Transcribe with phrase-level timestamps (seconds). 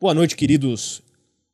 [0.00, 1.02] Boa noite, queridos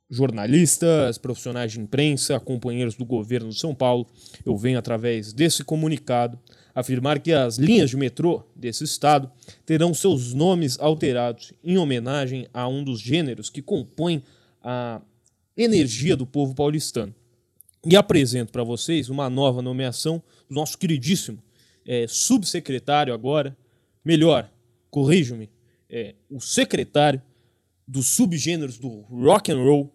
[0.09, 4.07] jornalistas, profissionais de imprensa, companheiros do governo de São Paulo.
[4.45, 6.39] Eu venho, através desse comunicado,
[6.73, 9.29] afirmar que as linhas de metrô desse estado
[9.65, 14.23] terão seus nomes alterados em homenagem a um dos gêneros que compõem
[14.63, 15.03] a
[15.57, 17.13] energia do povo paulistano.
[17.85, 21.43] E apresento para vocês uma nova nomeação do nosso queridíssimo
[21.85, 23.57] é, subsecretário agora,
[24.05, 24.49] melhor,
[24.89, 25.51] corrijo-me,
[25.91, 27.21] é, o secretário
[27.87, 29.93] dos subgêneros do rock and roll,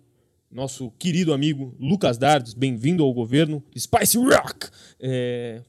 [0.49, 4.69] nosso querido amigo Lucas Dardes, bem-vindo ao governo Spice Rock.
[4.99, 5.61] É,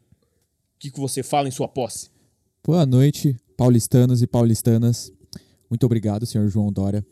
[0.77, 2.11] o que, que você fala em sua posse?
[2.65, 5.13] Boa noite, paulistanos e paulistanas.
[5.69, 7.05] Muito obrigado, senhor João Dória.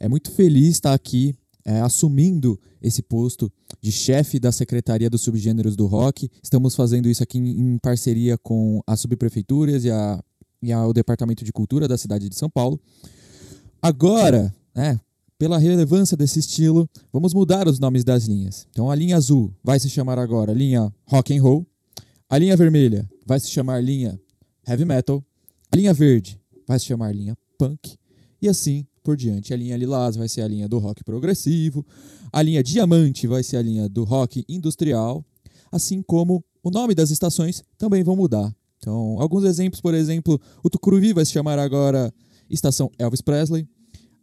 [0.00, 5.76] É muito feliz estar aqui é, assumindo esse posto de chefe da Secretaria dos Subgêneros
[5.76, 6.28] do Rock.
[6.42, 10.22] Estamos fazendo isso aqui em, parceria com as subprefeituras e, a,
[10.60, 12.80] e a, o Departamento de Cultura da cidade de São Paulo.
[13.86, 15.00] Agora, né,
[15.38, 18.66] pela relevância desse estilo, vamos mudar os nomes das linhas.
[18.72, 21.64] Então a linha azul vai se chamar agora linha rock and roll,
[22.28, 24.20] a linha vermelha vai se chamar linha
[24.66, 25.24] heavy metal,
[25.70, 27.96] a linha verde vai se chamar linha punk
[28.42, 29.54] e assim por diante.
[29.54, 31.86] A linha lilás vai ser a linha do rock progressivo,
[32.32, 35.24] a linha diamante vai ser a linha do rock industrial,
[35.70, 38.52] assim como o nome das estações também vão mudar.
[38.78, 42.12] Então, alguns exemplos, por exemplo, o Tucuruvi vai se chamar agora
[42.50, 43.68] Estação Elvis Presley,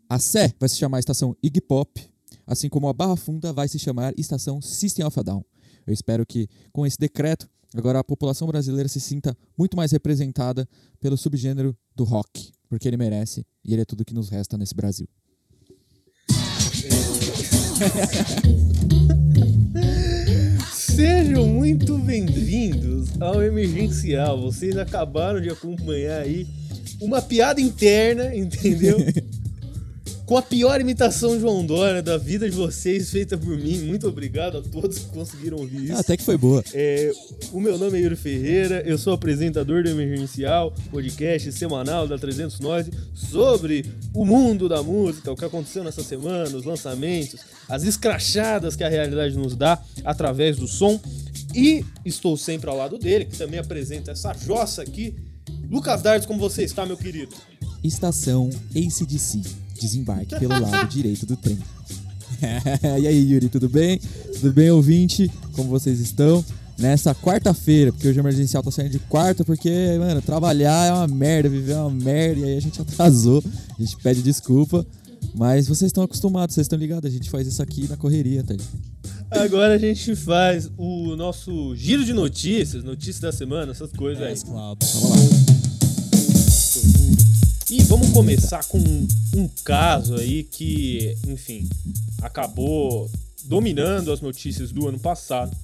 [0.09, 2.01] a Sé vai se chamar Estação Iggy Pop,
[2.45, 5.43] assim como a Barra Funda vai se chamar Estação System of a Down.
[5.85, 10.67] Eu espero que com esse decreto agora a população brasileira se sinta muito mais representada
[10.99, 14.73] pelo subgênero do rock porque ele merece e ele é tudo que nos resta nesse
[14.73, 15.07] Brasil.
[20.73, 24.41] Sejam muito bem-vindos ao Emergencial.
[24.41, 26.47] Vocês acabaram de acompanhar aí
[26.99, 28.97] uma piada interna, entendeu?
[30.33, 33.77] com a pior imitação João Dória da vida de vocês, feita por mim.
[33.83, 35.99] Muito obrigado a todos que conseguiram ouvir isso.
[35.99, 36.63] Até que foi boa.
[36.73, 37.11] É,
[37.51, 42.59] o meu nome é Yuri Ferreira, eu sou apresentador do Emergencial, podcast semanal da 300
[42.61, 47.39] Noise, sobre o mundo da música, o que aconteceu nessa semana, os lançamentos,
[47.69, 50.99] as escrachadas que a realidade nos dá através do som.
[51.53, 55.13] E estou sempre ao lado dele, que também apresenta essa jossa aqui.
[55.69, 57.35] Lucas Dardes, como você está, meu querido?
[57.83, 61.57] Estação ACDC desembarque pelo lado direito do trem.
[63.01, 63.99] e aí, Yuri, tudo bem?
[64.33, 65.29] Tudo bem, ouvinte?
[65.53, 66.43] Como vocês estão?
[66.77, 71.07] Nessa quarta-feira, porque hoje o emergencial tá saindo de quarta, porque, mano, trabalhar é uma
[71.07, 73.43] merda, viver é uma merda, e aí a gente atrasou,
[73.77, 74.83] a gente pede desculpa,
[75.35, 78.55] mas vocês estão acostumados, vocês estão ligados, a gente faz isso aqui na correria, tá?
[79.29, 84.35] Agora a gente faz o nosso giro de notícias, notícias da semana, essas coisas aí.
[84.47, 84.75] Vamos lá.
[87.73, 91.67] E vamos começar com um caso aí que, enfim,
[92.21, 93.09] acabou
[93.45, 95.57] dominando as notícias do ano passado,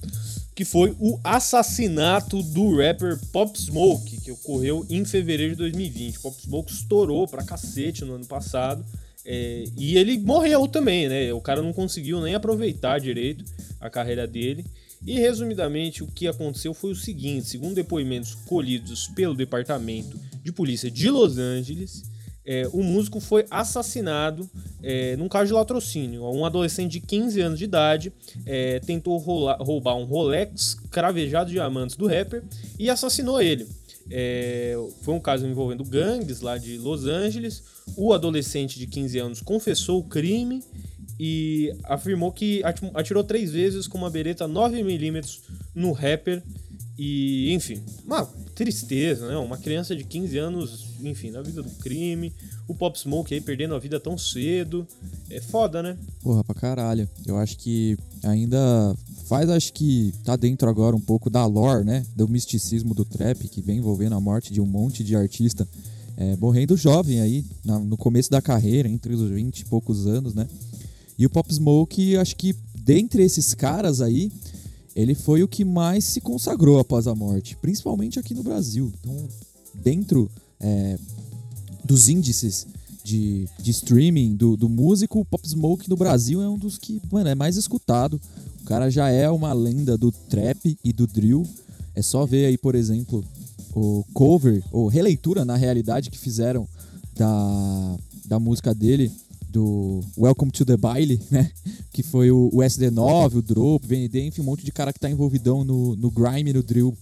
[0.52, 6.18] que foi o assassinato do rapper Pop Smoke, que ocorreu em fevereiro de 2020.
[6.18, 8.84] Pop Smoke estourou pra cacete no ano passado.
[9.24, 11.32] É, e ele morreu também, né?
[11.32, 13.44] O cara não conseguiu nem aproveitar direito
[13.80, 14.64] a carreira dele.
[15.06, 20.90] E resumidamente, o que aconteceu foi o seguinte: segundo depoimentos colhidos pelo Departamento de Polícia
[20.90, 22.02] de Los Angeles,
[22.44, 24.48] é, o músico foi assassinado
[24.82, 26.24] é, num caso de latrocínio.
[26.24, 28.12] Um adolescente de 15 anos de idade
[28.46, 32.42] é, tentou roubar um Rolex cravejado de diamantes do rapper
[32.78, 33.66] e assassinou ele.
[34.10, 37.62] É, foi um caso envolvendo gangues lá de Los Angeles.
[37.96, 40.62] O adolescente de 15 anos confessou o crime
[41.22, 42.62] e afirmou que
[42.94, 45.38] atirou três vezes com uma bereta 9mm
[45.74, 46.42] no rapper.
[46.98, 49.36] E, enfim, uma tristeza, né?
[49.36, 52.32] Uma criança de 15 anos, enfim, na vida do crime.
[52.66, 54.86] O Pop Smoke aí perdendo a vida tão cedo.
[55.28, 55.98] É foda, né?
[56.22, 57.06] Porra, pra caralho.
[57.26, 62.02] Eu acho que ainda faz, acho que tá dentro agora um pouco da lore, né?
[62.16, 65.68] Do misticismo do trap que vem envolvendo a morte de um monte de artista
[66.16, 70.34] é, morrendo jovem aí, na, no começo da carreira, entre os 20 e poucos anos,
[70.34, 70.46] né?
[71.20, 74.32] E o Pop Smoke, acho que dentre esses caras aí,
[74.96, 78.90] ele foi o que mais se consagrou após a morte, principalmente aqui no Brasil.
[78.98, 79.28] Então,
[79.74, 80.98] dentro é,
[81.84, 82.66] dos índices
[83.04, 87.02] de, de streaming do, do músico, o Pop Smoke no Brasil é um dos que,
[87.12, 88.18] mano, é mais escutado.
[88.62, 91.46] O cara já é uma lenda do trap e do drill.
[91.94, 93.22] É só ver aí, por exemplo,
[93.74, 96.66] o cover, ou releitura na realidade que fizeram
[97.14, 99.12] da, da música dele
[99.50, 101.50] do Welcome to the Baile, né?
[101.92, 105.00] Que foi o, o SD9, o Drop, o VND, enfim, um monte de cara que
[105.00, 106.96] tá envolvidão no, no grime, no drill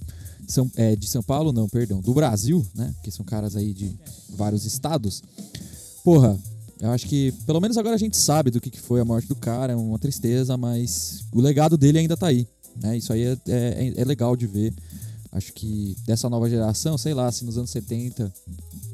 [0.49, 2.95] são, é, de São Paulo, não, perdão, do Brasil, né?
[3.03, 3.95] Que são caras aí de
[4.31, 5.23] vários estados.
[6.03, 6.39] Porra,
[6.81, 9.27] Eu acho que, pelo menos agora a gente sabe do que, que foi a morte
[9.27, 12.47] do cara, é uma tristeza, mas o legado dele ainda tá aí.
[12.81, 12.97] Né?
[12.97, 14.73] Isso aí é, é, é legal de ver.
[15.31, 18.33] Acho que dessa nova geração, sei lá, se nos anos 70,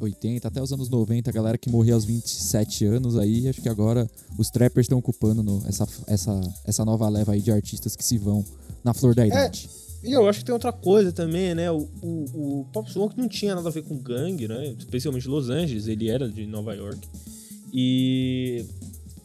[0.01, 3.69] 80, até os anos 90, a galera que morria aos 27 anos aí, acho que
[3.69, 8.05] agora os trappers estão ocupando no, essa, essa, essa nova leva aí de artistas que
[8.05, 8.45] se vão
[8.83, 9.71] na flor da é, idade.
[10.03, 11.71] É, e eu acho que tem outra coisa também, né?
[11.71, 14.75] O, o, o Pop Smoke não tinha nada a ver com gangue, né?
[14.79, 17.09] Especialmente Los Angeles, ele era de Nova York.
[17.73, 18.67] E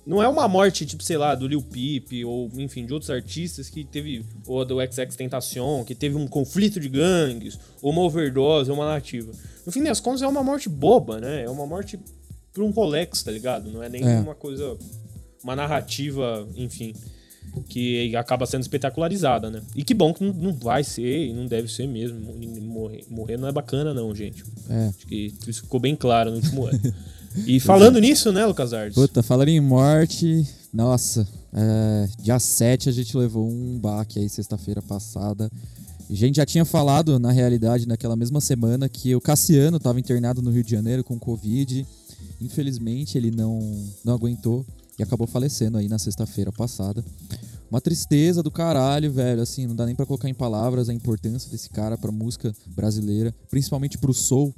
[0.06, 3.70] não é uma morte, tipo, sei lá, do Lil Peep ou, enfim, de outros artistas
[3.70, 8.72] que teve, ou do XX Tentacion, que teve um conflito de gangues, ou uma overdose,
[8.72, 9.32] ou uma nativa.
[9.66, 11.44] No fim das contas, é uma morte boba, né?
[11.44, 12.00] É uma morte
[12.54, 13.72] por um Rolex, tá ligado?
[13.72, 14.20] Não é nem é.
[14.20, 14.78] uma coisa,
[15.44, 16.94] uma narrativa, enfim,
[17.68, 19.62] que acaba sendo espetacularizada, né?
[19.76, 22.20] E que bom que não vai ser e não deve ser mesmo.
[22.62, 24.44] Morrer, morrer não é bacana, não, gente.
[24.70, 24.88] É.
[24.88, 26.80] Acho que isso ficou bem claro no último ano.
[27.46, 28.96] E falando nisso, né, Lucas Artes?
[28.96, 34.82] Puta, falando em morte, nossa, é, dia 7 a gente levou um baque aí sexta-feira
[34.82, 35.50] passada.
[36.10, 40.42] A gente já tinha falado, na realidade, naquela mesma semana, que o Cassiano estava internado
[40.42, 41.86] no Rio de Janeiro com Covid.
[42.42, 43.60] Infelizmente, ele não,
[44.04, 44.66] não aguentou
[44.98, 47.04] e acabou falecendo aí na sexta-feira passada.
[47.70, 49.42] Uma tristeza do caralho, velho.
[49.42, 53.34] Assim, não dá nem para colocar em palavras a importância desse cara pra música brasileira,
[53.50, 54.54] principalmente pro soul,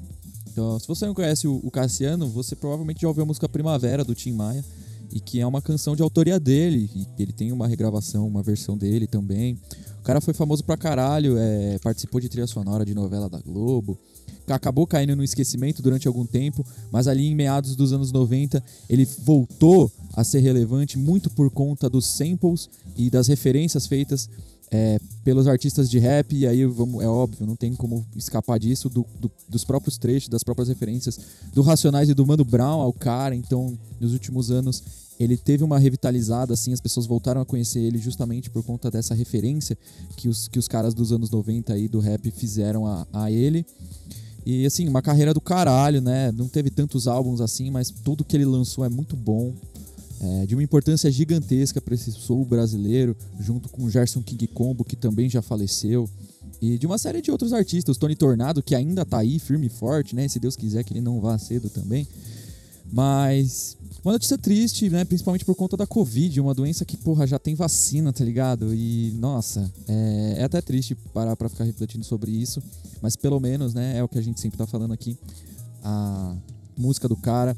[0.52, 4.14] então, se você não conhece o, Cassiano, você provavelmente já ouviu a música Primavera do
[4.14, 4.64] Tim Maia,
[5.14, 8.78] e que é uma canção de autoria dele, e ele tem uma regravação, uma versão
[8.78, 9.58] dele também.
[10.00, 13.98] O cara foi famoso pra caralho, é, participou de trilha sonora de novela da Globo,
[14.48, 19.06] acabou caindo no esquecimento durante algum tempo, mas ali em meados dos anos 90 ele
[19.06, 24.30] voltou a ser relevante muito por conta dos samples e das referências feitas
[24.72, 28.90] é, pelos artistas de rap, e aí vamos, é óbvio, não tem como escapar disso,
[28.90, 31.20] do, do, dos próprios trechos, das próprias referências
[31.54, 33.36] do Racionais e do Mano Brown ao cara.
[33.36, 34.82] Então, nos últimos anos,
[35.20, 39.14] ele teve uma revitalizada, assim, as pessoas voltaram a conhecer ele justamente por conta dessa
[39.14, 39.78] referência
[40.16, 43.66] que os, que os caras dos anos 90 aí do rap fizeram a, a ele.
[44.46, 46.32] E assim, uma carreira do caralho, né?
[46.32, 49.54] Não teve tantos álbuns assim, mas tudo que ele lançou é muito bom
[50.22, 54.86] é, de uma importância gigantesca para esse soul brasileiro, junto com o Gerson King Combo,
[54.86, 56.08] que também já faleceu,
[56.62, 59.70] e de uma série de outros artistas, Tony Tornado, que ainda tá aí, firme e
[59.70, 60.28] forte, né?
[60.28, 62.08] Se Deus quiser que ele não vá cedo também.
[62.94, 65.04] Mas uma notícia triste, né?
[65.04, 68.76] Principalmente por conta da Covid, uma doença que, porra, já tem vacina, tá ligado?
[68.76, 72.62] E, nossa, é, é até triste parar pra ficar refletindo sobre isso.
[73.02, 73.98] Mas pelo menos, né?
[73.98, 75.18] É o que a gente sempre tá falando aqui.
[75.84, 76.36] A
[76.78, 77.58] música do cara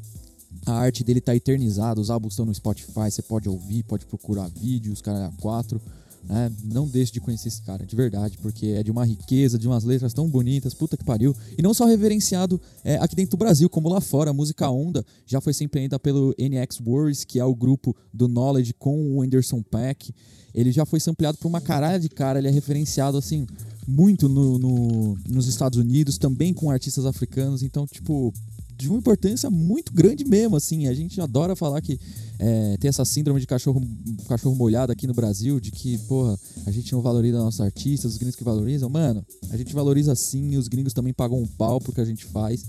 [0.66, 4.48] a arte dele tá eternizada, os álbuns estão no Spotify, você pode ouvir, pode procurar
[4.48, 5.80] vídeos, cara, quatro.
[6.26, 6.50] Né?
[6.64, 9.84] Não deixe de conhecer esse cara, de verdade, porque é de uma riqueza, de umas
[9.84, 11.36] letras tão bonitas, puta que pariu.
[11.56, 14.30] E não só reverenciado é, aqui dentro do Brasil, como lá fora.
[14.30, 18.26] A música Onda já foi sempre ainda pelo NX Wars, que é o grupo do
[18.26, 20.14] Knowledge com o Anderson Pack.
[20.54, 23.46] Ele já foi sampleado por uma caralho de cara, ele é referenciado assim
[23.86, 27.62] muito no, no, nos Estados Unidos, também com artistas africanos.
[27.62, 28.32] Então, tipo,
[28.76, 30.86] de uma importância muito grande mesmo, assim.
[30.86, 31.98] A gente adora falar que
[32.38, 33.82] é, tem essa síndrome de cachorro,
[34.28, 38.18] cachorro molhado aqui no Brasil, de que, porra, a gente não valoriza nossos artistas, os
[38.18, 38.88] gringos que valorizam.
[38.88, 42.66] Mano, a gente valoriza sim, os gringos também pagam um pau porque a gente faz.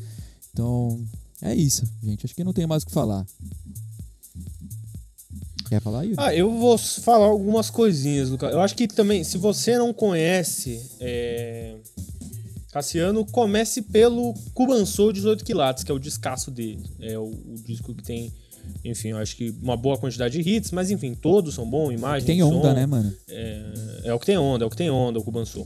[0.54, 1.04] Então,
[1.42, 2.26] é isso, gente.
[2.26, 3.26] Acho que não tem mais o que falar.
[5.68, 6.16] Quer falar, Yuri?
[6.18, 8.54] Ah, eu vou falar algumas coisinhas, Lucas.
[8.54, 11.76] Eu acho que também, se você não conhece é,
[12.76, 16.84] Cassiano, comece pelo Cuban Soul 18 quilates, que é o descasso dele.
[17.00, 18.34] É o, o, disco que tem,
[18.84, 22.28] enfim, eu acho que uma boa quantidade de hits, mas enfim, todos são bons, imagem,
[22.28, 23.14] Tem onda, som, né, mano?
[23.30, 23.62] É,
[24.04, 25.66] é, o que tem onda, é o que tem onda, o Cuban Soul.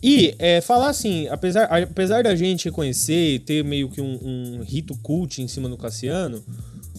[0.00, 4.62] E é, falar assim, apesar, apesar da gente conhecer e ter meio que um, um
[4.62, 6.40] rito cult em cima do Cassiano,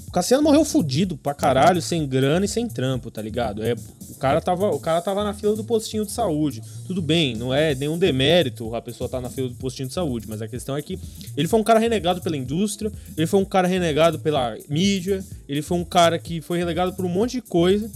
[0.10, 3.64] o Cassiano morreu fudido pra caralho, sem grana e sem trampo, tá ligado?
[3.64, 3.76] É,
[4.22, 6.62] cara tava, o cara tava na fila do postinho de saúde.
[6.86, 10.28] Tudo bem, não é nenhum demérito a pessoa tá na fila do postinho de saúde,
[10.30, 11.00] mas a questão é que
[11.36, 15.64] ele foi um cara renegado pela indústria, ele foi um cara renegado pela mídia, ele
[15.64, 17.90] foi um cara que foi renegado por um monte de coisa.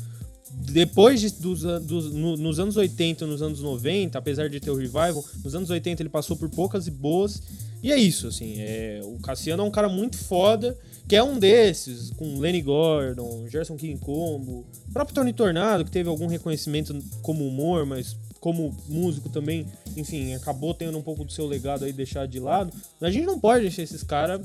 [0.52, 4.76] Depois de, dos, dos no, nos anos 80, nos anos 90, apesar de ter o
[4.76, 7.42] revival, nos anos 80 ele passou por poucas e boas.
[7.84, 10.76] E é isso, assim, é, o Cassiano é um cara muito foda
[11.08, 15.92] que é um desses, com Lenny Gordon, Gerson King Combo, o próprio Tony Tornado, que
[15.92, 21.32] teve algum reconhecimento como humor, mas como músico também, enfim, acabou tendo um pouco do
[21.32, 22.72] seu legado aí deixado de lado.
[23.02, 24.42] A gente não pode deixar esses caras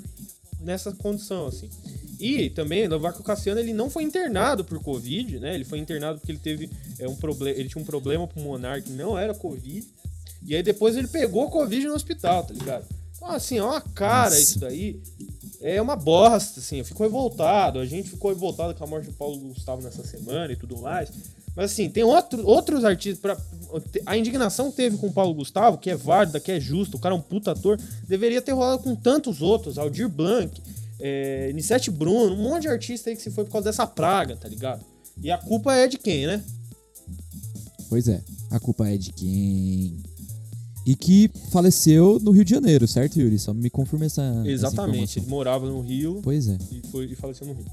[0.60, 1.68] nessa condição, assim.
[2.18, 5.54] E também, Novaco Cassiano, ele não foi internado por Covid, né?
[5.54, 8.92] Ele foi internado porque ele teve é, um problema, ele tinha um problema pulmonar que
[8.92, 9.86] não era Covid.
[10.46, 12.84] E aí depois ele pegou Covid no hospital, tá ligado?
[13.16, 14.40] Então, assim, é uma cara Nossa.
[14.40, 15.00] isso daí
[15.62, 19.12] é uma bosta, assim, eu fico revoltado, a gente ficou revoltado com a morte do
[19.12, 21.10] Paulo Gustavo nessa semana e tudo mais.
[21.54, 23.20] Mas assim, tem outro, outros artistas.
[23.20, 23.36] Pra,
[24.06, 27.00] a indignação que teve com o Paulo Gustavo, que é válida, que é justo, o
[27.00, 30.60] cara é um puta ator, deveria ter rolado com tantos outros, Aldir Blanc,
[30.98, 34.36] é, Nissete Bruno, um monte de artista aí que se foi por causa dessa praga,
[34.36, 34.84] tá ligado?
[35.22, 36.42] E a culpa é de quem, né?
[37.88, 40.02] Pois é, a culpa é de quem?
[40.86, 43.38] E que faleceu no Rio de Janeiro, certo, Yuri?
[43.38, 44.42] Só me confirma essa.
[44.46, 46.20] Exatamente, essa ele morava no Rio.
[46.22, 46.56] Pois é.
[46.72, 47.66] E, foi, e faleceu no Rio.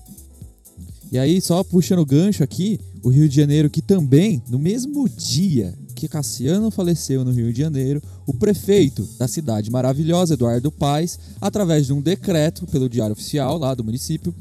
[1.09, 5.07] E aí, só puxando o gancho aqui, o Rio de Janeiro, que também, no mesmo
[5.07, 11.17] dia que Cassiano faleceu no Rio de Janeiro, o prefeito da cidade maravilhosa, Eduardo Paes,
[11.41, 14.35] através de um decreto pelo Diário Oficial lá do município,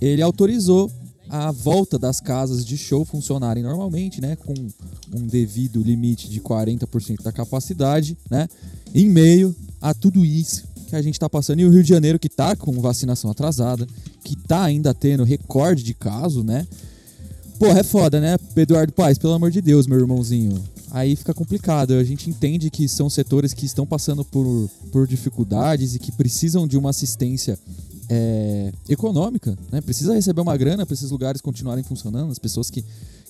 [0.00, 0.90] ele autorizou
[1.28, 4.54] a volta das casas de show funcionarem normalmente, né, com
[5.14, 8.48] um devido limite de 40% da capacidade, né,
[8.94, 11.60] em meio a tudo isso que a gente está passando.
[11.60, 13.86] E o Rio de Janeiro, que está com vacinação atrasada,
[14.24, 16.66] que está ainda tendo recorde de casos, né?
[17.58, 18.36] Porra, é foda, né?
[18.54, 20.62] Eduardo Paes, pelo amor de Deus, meu irmãozinho.
[20.90, 21.94] Aí fica complicado.
[21.94, 26.66] A gente entende que são setores que estão passando por, por dificuldades e que precisam
[26.66, 27.58] de uma assistência
[28.08, 29.80] é, econômica, né?
[29.80, 32.82] Precisa receber uma grana para esses lugares continuarem funcionando, as pessoas que,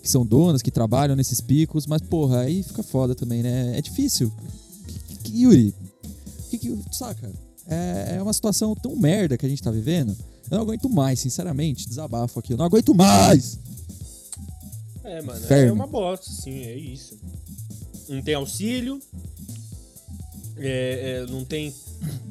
[0.02, 3.76] que são donas, que trabalham nesses picos, mas porra, aí fica foda também, né?
[3.76, 4.32] É difícil.
[5.28, 5.74] Yuri,
[6.50, 7.30] que, que, saca?
[7.66, 10.16] É, é uma situação tão merda que a gente tá vivendo.
[10.50, 11.88] Eu não aguento mais, sinceramente.
[11.88, 12.52] Desabafo aqui.
[12.52, 13.58] Eu não aguento mais!
[15.02, 15.40] É, mano.
[15.48, 17.18] É uma bosta, sim, é isso.
[18.08, 19.00] Não tem auxílio.
[20.58, 21.74] É, é, não tem.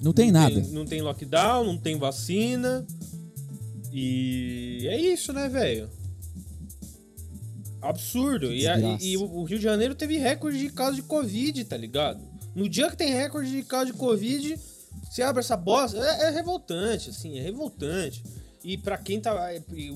[0.01, 0.61] Não tem não nada.
[0.61, 2.85] Tem, não tem lockdown, não tem vacina.
[3.91, 5.89] E é isso, né, velho?
[7.81, 8.51] Absurdo.
[8.51, 12.19] E, a, e, o Rio de Janeiro teve recorde de casos de Covid, tá ligado?
[12.55, 14.59] No dia que tem recorde de casos de Covid,
[15.09, 15.97] você abre essa bosta.
[15.97, 18.23] É, é revoltante, assim, é revoltante.
[18.63, 19.33] E para quem tá.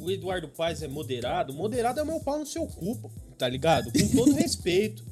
[0.01, 3.91] O Eduardo Paes é moderado, moderado é o meu pau no seu cu, tá ligado?
[3.91, 5.03] Com todo respeito.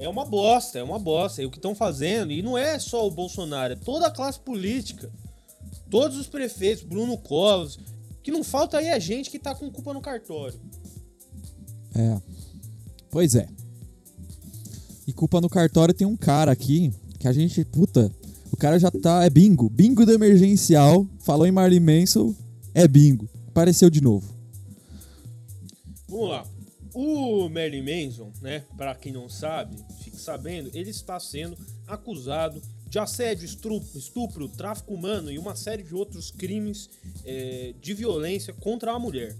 [0.00, 1.42] É uma bosta, é uma bosta.
[1.42, 2.32] É o que estão fazendo.
[2.32, 5.12] E não é só o Bolsonaro, é toda a classe política.
[5.90, 7.78] Todos os prefeitos, Bruno Covas.
[8.22, 10.58] Que não falta aí a gente que tá com culpa no cartório.
[11.94, 12.18] É.
[13.10, 13.46] Pois é.
[15.06, 18.10] E culpa no cartório tem um cara aqui que a gente, puta,
[18.50, 19.22] o cara já tá.
[19.22, 19.68] É bingo.
[19.68, 21.06] Bingo do emergencial.
[21.18, 22.34] Falou em Marley Manson.
[22.74, 23.28] É bingo.
[23.48, 24.32] Apareceu de novo.
[26.08, 26.46] Vamos lá.
[26.92, 31.56] O Merlin Manson, né, para quem não sabe, fique sabendo, ele está sendo
[31.86, 36.90] acusado de assédio, estupro, estupro tráfico humano e uma série de outros crimes
[37.24, 39.36] é, de violência contra a mulher.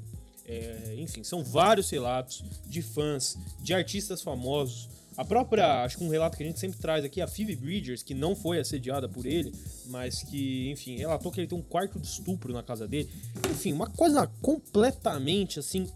[0.46, 6.08] É, enfim, são vários relatos de fãs, de artistas famosos, a própria, acho que um
[6.08, 9.26] relato que a gente sempre traz aqui, a Phoebe Bridgers, que não foi assediada por
[9.26, 9.52] ele,
[9.86, 13.10] mas que, enfim, relatou que ele tem um quarto de estupro na casa dele.
[13.50, 15.86] Enfim, uma coisa completamente, assim,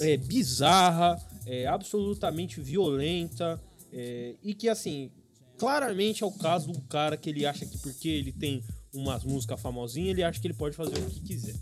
[0.00, 1.16] é, bizarra,
[1.46, 3.60] é, absolutamente violenta,
[3.92, 5.10] é, e que, assim,
[5.58, 9.60] claramente é o caso do cara que ele acha que porque ele tem umas músicas
[9.60, 11.54] famosinhas, ele acha que ele pode fazer o que quiser.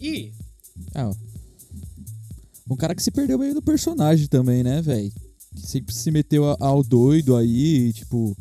[0.00, 0.32] E...
[0.94, 1.12] Ah,
[2.68, 5.12] um cara que se perdeu meio do personagem também, né, velho?
[5.54, 8.36] Que sempre se meteu ao doido aí, tipo,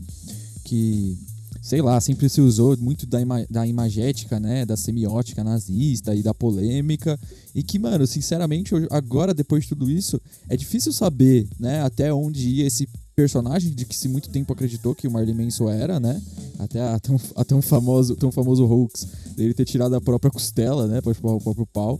[0.64, 1.18] que,
[1.62, 6.24] sei lá, sempre se usou muito da, ima da imagética, né, da semiótica nazista e
[6.24, 7.20] da polêmica,
[7.54, 12.50] e que, mano, sinceramente, agora, depois de tudo isso, é difícil saber, né, até onde
[12.50, 16.22] ia esse personagem de que se muito tempo acreditou que o Marley Manson era, né,
[16.58, 20.88] até, até, um, até um famoso, tão famoso hoax dele ter tirado a própria costela,
[20.88, 22.00] né, pra chupar o próprio pau.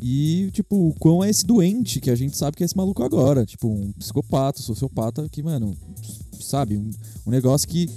[0.00, 3.02] E, tipo, o quão é esse doente que a gente sabe que é esse maluco
[3.02, 3.44] agora.
[3.44, 5.76] Tipo, um psicopata, sociopata que, mano,
[6.40, 6.76] sabe?
[6.76, 6.90] Um,
[7.26, 7.88] um negócio que,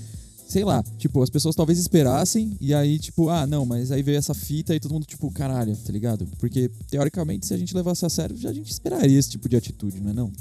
[0.48, 4.18] sei lá, tipo, as pessoas talvez esperassem e aí, tipo, ah, não, mas aí veio
[4.18, 6.28] essa fita e todo mundo, tipo, caralho, tá ligado?
[6.40, 9.56] Porque, teoricamente, se a gente levasse a sério, já a gente esperaria esse tipo de
[9.56, 10.32] atitude, não é não?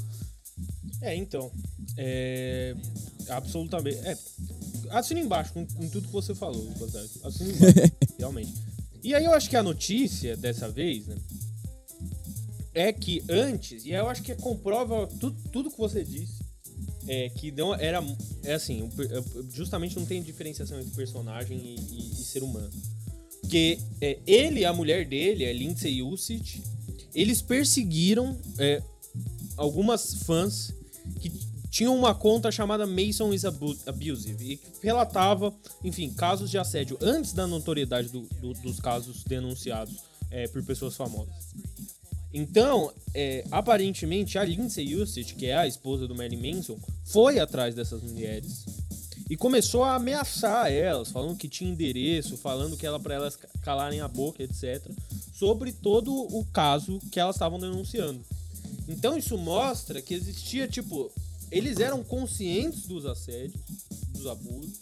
[1.01, 1.51] É, então.
[1.97, 2.75] É.
[3.29, 3.97] Absolutamente.
[3.99, 4.17] É.
[4.89, 6.67] Assina embaixo com, com tudo que você falou,
[7.23, 8.53] Assina embaixo, realmente.
[9.03, 11.15] E aí eu acho que a notícia dessa vez, né?
[12.73, 16.41] É que antes, e eu acho que comprova tudo, tudo que você disse,
[17.07, 18.03] é que não era.
[18.43, 18.89] É assim,
[19.51, 22.71] justamente não tem diferenciação entre personagem e, e, e ser humano.
[23.41, 26.63] Porque é, ele a mulher dele, Lindsay Usich,
[27.13, 28.81] eles perseguiram é,
[29.57, 30.73] algumas fãs
[31.19, 31.29] que
[31.69, 37.33] tinha uma conta chamada Mason is Abusive e que relatava, enfim, casos de assédio antes
[37.33, 39.95] da notoriedade do, do, dos casos denunciados
[40.29, 41.33] é, por pessoas famosas.
[42.33, 47.75] Então, é, aparentemente, a Lindsay Usage, que é a esposa do Marilyn Manson, foi atrás
[47.75, 48.65] dessas mulheres
[49.31, 54.01] e começou a ameaçar elas, falando que tinha endereço, falando que era para elas calarem
[54.01, 54.85] a boca, etc,
[55.33, 58.21] sobre todo o caso que elas estavam denunciando.
[58.89, 61.09] Então isso mostra que existia tipo,
[61.49, 63.61] eles eram conscientes dos assédios,
[64.09, 64.79] dos abusos,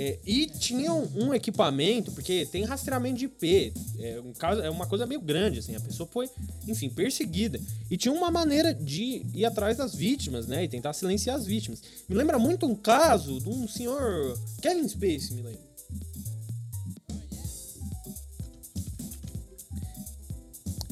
[0.00, 3.72] é, e tinham um equipamento, porque tem rastreamento de IP.
[3.98, 5.74] É, um caso, é uma coisa meio grande, assim.
[5.74, 6.30] A pessoa foi,
[6.68, 7.60] enfim, perseguida.
[7.90, 10.62] E tinha uma maneira de ir atrás das vítimas, né?
[10.62, 11.82] E tentar silenciar as vítimas.
[12.08, 14.38] Me lembra muito um caso de um senhor.
[14.62, 15.68] Kevin Space, me lembra.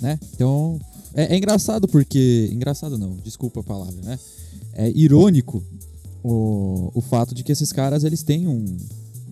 [0.03, 0.19] Né?
[0.35, 0.81] Então.
[1.15, 2.51] É, é engraçado porque.
[2.53, 4.19] Engraçado não, desculpa a palavra, né?
[4.73, 5.65] É irônico
[6.29, 8.77] o, o fato de que esses caras eles têm um,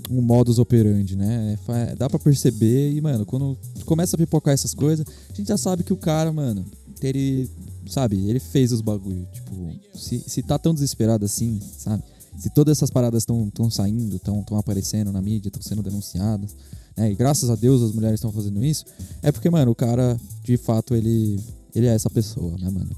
[0.08, 1.58] um modus operandi, né?
[1.68, 5.56] É, dá para perceber e, mano, quando começa a pipocar essas coisas, a gente já
[5.56, 6.64] sabe que o cara, mano,
[7.02, 7.50] ele,
[7.88, 9.26] sabe, ele fez os bagulho.
[9.32, 12.04] Tipo, se, se tá tão desesperado assim, sabe?
[12.38, 16.54] Se todas essas paradas estão saindo, estão aparecendo na mídia, estão sendo denunciadas,
[16.96, 17.10] né?
[17.10, 18.84] E graças a Deus as mulheres estão fazendo isso,
[19.20, 21.40] é porque, mano, o cara, de fato, ele,
[21.74, 22.90] ele é essa pessoa, né, mano?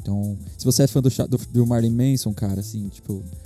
[0.00, 3.43] Então, se você é fã do, do, do Marlon Manson, cara, assim, tipo, é,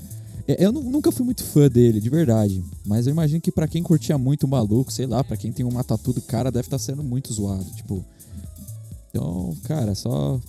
[0.56, 2.64] eu nunca fui muito fã dele, de verdade.
[2.86, 5.66] Mas eu imagino que para quem curtia muito o maluco, sei lá, para quem tem
[5.66, 7.70] uma tatu do cara, deve estar tá sendo muito zoado.
[7.72, 8.02] Tipo.
[9.10, 10.40] Então, cara, só.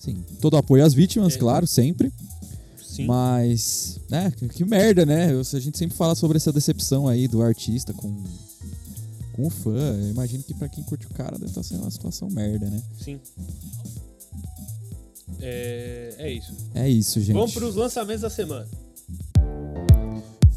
[0.00, 1.38] Assim, todo apoio às vítimas, é.
[1.38, 2.12] claro, sempre.
[2.80, 3.06] Sim.
[3.06, 5.30] Mas, né, que merda, né?
[5.32, 8.22] A gente sempre fala sobre essa decepção aí do artista com,
[9.32, 9.76] com o fã.
[9.76, 12.70] Eu imagino que para quem curte o cara deve estar tá sendo uma situação merda,
[12.70, 12.80] né?
[13.02, 13.18] Sim.
[15.40, 16.54] É, é isso.
[16.72, 17.34] É isso, gente.
[17.34, 18.68] Vamos para os lançamentos da semana.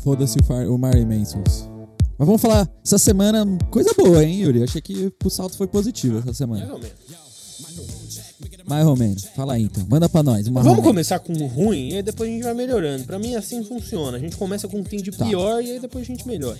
[0.07, 1.69] Foda-se o, o Mary Mansons.
[2.17, 4.63] Mas vamos falar, essa semana, coisa boa, hein, Yuri?
[4.63, 6.65] Achei que o salto foi positivo essa semana.
[6.65, 8.65] Mais ou menos.
[8.65, 9.25] Mais ou menos.
[9.35, 9.85] Fala aí então.
[9.89, 10.47] Manda pra nós.
[10.47, 13.03] Vamos começar com o ruim e aí depois a gente vai melhorando.
[13.03, 14.15] Pra mim assim funciona.
[14.15, 15.25] A gente começa com um tem de tá.
[15.25, 16.57] pior e aí depois a gente melhora.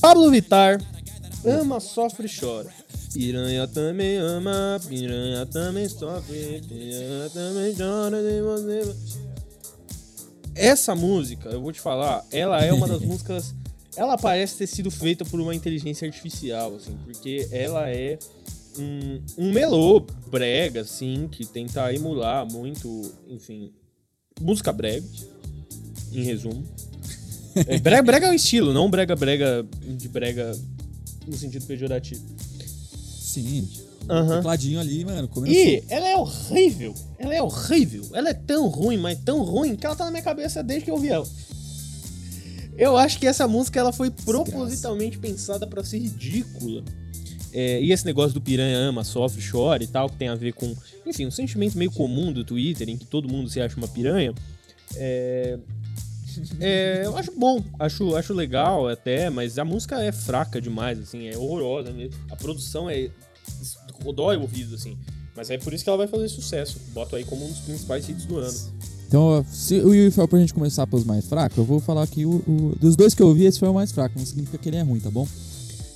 [0.00, 0.80] Pablo Vitar
[1.44, 2.70] ama, sofre e chora.
[3.12, 9.29] Piranha também ama, piranha também sofre, piranha também chora de você
[10.54, 13.54] essa música, eu vou te falar, ela é uma das músicas.
[13.96, 18.18] Ela parece ter sido feita por uma inteligência artificial, assim, porque ela é
[18.78, 23.72] um, um melô brega, assim, que tenta emular muito, enfim,
[24.40, 25.06] música brega,
[26.12, 26.64] em resumo.
[27.66, 30.52] É, brega, brega é o estilo, não brega brega de brega
[31.26, 32.24] no sentido pejorativo.
[33.20, 33.68] Sim.
[34.08, 34.36] Uhum.
[34.36, 35.28] Tecladinho ali, mano.
[35.46, 36.94] E ela é horrível.
[37.18, 38.04] Ela é horrível.
[38.12, 40.90] Ela é tão ruim, mas tão ruim que ela tá na minha cabeça desde que
[40.90, 41.26] eu ouvi ela.
[42.76, 46.82] Eu acho que essa música ela foi propositalmente pensada para ser ridícula.
[47.52, 50.52] É, e esse negócio do piranha ama, sofre, chora e tal, que tem a ver
[50.52, 53.88] com, enfim, um sentimento meio comum do Twitter, em que todo mundo se acha uma
[53.88, 54.32] piranha.
[54.96, 55.58] É,
[56.60, 61.26] é, eu acho bom, acho, acho legal até, mas a música é fraca demais, assim,
[61.26, 62.14] é horrorosa mesmo.
[62.30, 63.10] A produção é
[64.12, 64.96] dói o ouvido, assim.
[65.36, 66.78] Mas é por isso que ela vai fazer sucesso.
[66.92, 68.58] Boto aí como um dos principais hits do ano.
[69.06, 72.24] Então, se o Yui for pra gente começar pelos mais fracos, eu vou falar que
[72.24, 74.18] o, o, dos dois que eu ouvi, esse foi o mais fraco.
[74.18, 75.26] Não significa que ele é ruim, tá bom?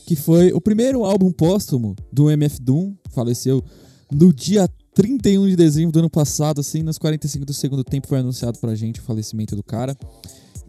[0.07, 3.63] Que foi o primeiro álbum póstumo do MF Doom, faleceu
[4.11, 8.19] no dia 31 de dezembro do ano passado, assim, nos 45 do segundo tempo foi
[8.19, 9.97] anunciado pra gente o falecimento do cara.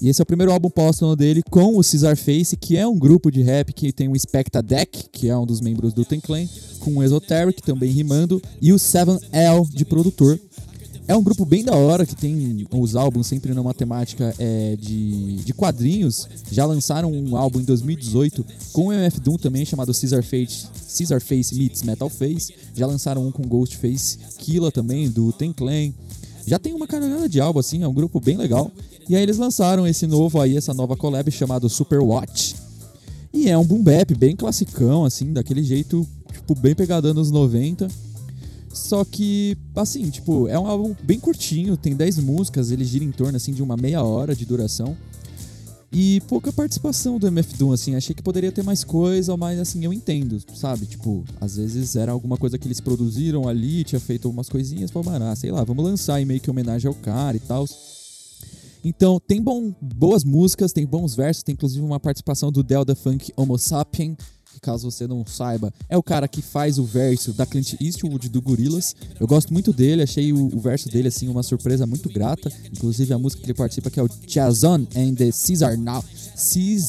[0.01, 2.97] E esse é o primeiro álbum póstumo dele com o Caesar Face, que é um
[2.97, 6.19] grupo de rap que tem o Specta Deck, que é um dos membros do Ten
[6.19, 6.45] Clan,
[6.79, 10.39] com o Esoteric também rimando, e o 7L de produtor.
[11.07, 15.35] É um grupo bem da hora, que tem os álbuns sempre numa temática é, de,
[15.35, 16.27] de quadrinhos.
[16.51, 20.65] Já lançaram um álbum em 2018 com o MF Doom também, chamado Caesar Face,
[20.97, 22.55] Caesar Face Meets Metal Face.
[22.73, 25.93] Já lançaram um com Ghostface Killa também, do Ten Clan.
[26.45, 28.71] Já tem uma caralhada de álbum, assim, é um grupo bem legal.
[29.09, 32.55] E aí eles lançaram esse novo aí, essa nova collab chamado Super Watch.
[33.33, 37.87] E é um boom bap bem classicão, assim, daquele jeito, tipo, bem pegadão nos 90.
[38.71, 43.11] Só que, assim, tipo, é um álbum bem curtinho, tem 10 músicas, ele gira em
[43.11, 44.95] torno, assim, de uma meia hora de duração.
[45.97, 49.85] E pouca participação do MF Doom, assim, achei que poderia ter mais coisa, mas assim,
[49.85, 50.85] eu entendo, sabe?
[50.85, 55.09] Tipo, às vezes era alguma coisa que eles produziram ali, tinha feito algumas coisinhas, falou,
[55.09, 57.65] mano, ah, sei lá, vamos lançar em meio que homenagem ao cara e tal.
[58.83, 63.31] Então, tem bom, boas músicas, tem bons versos, tem inclusive uma participação do Delta Funk
[63.37, 64.17] Homo Sapien,
[64.59, 68.41] caso você não saiba, é o cara que faz o verso da Clint Eastwood do
[68.41, 68.95] Gorillaz.
[69.19, 72.51] Eu gosto muito dele, achei o, o, verso dele assim uma surpresa muito grata.
[72.71, 75.29] Inclusive a música que ele participa que é o Jason and the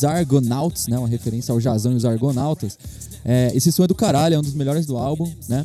[0.06, 2.78] Argonauts, né, uma referência ao Jason e os Argonautas.
[3.24, 5.64] É, esse som é do caralho, é um dos melhores do álbum, né?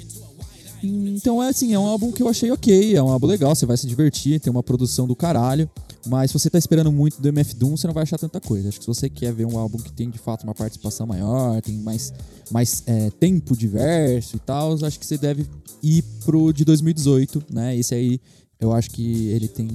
[0.84, 3.68] Então é assim, é um álbum que eu achei ok, é um álbum legal, você
[3.68, 5.70] vai se divertir, tem uma produção do caralho.
[6.08, 8.70] Mas se você tá esperando muito do MF Doom, você não vai achar tanta coisa.
[8.70, 11.62] Acho que se você quer ver um álbum que tem de fato uma participação maior,
[11.62, 12.12] tem mais,
[12.50, 15.46] mais é, tempo diverso e tal, acho que você deve
[15.84, 17.76] ir pro de 2018, né?
[17.76, 18.20] Esse aí
[18.62, 19.68] eu acho que ele tem.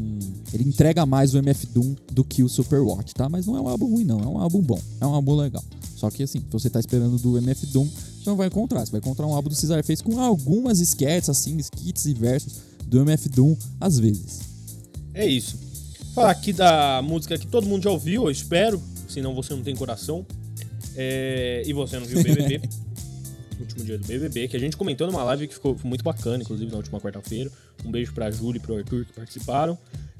[0.52, 3.28] Ele entrega mais o MF Doom do que o Super Watch, tá?
[3.28, 4.20] Mas não é um álbum ruim, não.
[4.20, 4.80] É um álbum bom.
[5.00, 5.64] É um álbum legal.
[5.96, 8.86] Só que assim, se você tá esperando do MF Doom, você não vai encontrar.
[8.86, 12.54] Você vai encontrar um álbum do Cesar Face com algumas sketches, assim, skits e versos
[12.86, 14.40] do MF Doom às vezes.
[15.12, 15.65] É isso.
[16.16, 18.82] Falar aqui da música que todo mundo já ouviu, eu espero.
[19.06, 20.24] Senão você não tem coração.
[20.96, 21.62] É...
[21.66, 22.62] E você não viu o BBB.
[23.60, 26.70] último dia do BBB, que a gente comentou numa live que ficou muito bacana, inclusive
[26.70, 27.50] na última quarta-feira.
[27.84, 29.76] Um beijo pra Júlia e pro Arthur que participaram.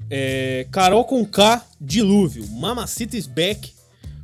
[0.07, 0.67] É...
[0.71, 2.47] Carol com K, Dilúvio.
[2.47, 3.73] Mamacita is back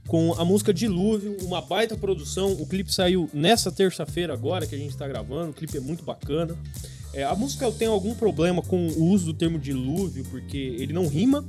[0.08, 2.52] com a música Dilúvio, uma baita produção.
[2.52, 5.50] O clipe saiu nessa terça-feira agora que a gente tá gravando.
[5.50, 6.56] O clipe é muito bacana.
[7.14, 11.08] É, a música tenho algum problema com o uso do termo dilúvio, porque ele não
[11.08, 11.46] rima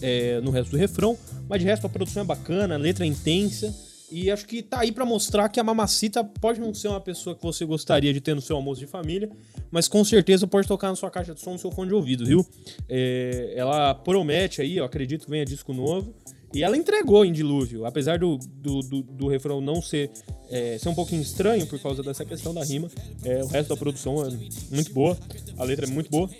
[0.00, 3.08] é, no resto do refrão, mas de resto a produção é bacana, a letra é
[3.08, 3.74] intensa.
[4.10, 7.34] E acho que tá aí para mostrar que a Mamacita pode não ser uma pessoa
[7.34, 9.28] que você gostaria de ter no seu almoço de família,
[9.72, 12.24] mas com certeza pode tocar na sua caixa de som, no seu fone de ouvido,
[12.24, 12.46] viu?
[12.88, 16.14] É, ela promete aí, eu acredito que venha disco novo.
[16.54, 20.10] E ela entregou em Dilúvio, apesar do, do, do, do refrão não ser,
[20.48, 22.88] é, ser um pouquinho estranho por causa dessa questão da rima.
[23.24, 24.30] É, o resto da produção é
[24.70, 25.18] muito boa,
[25.58, 26.30] a letra é muito boa.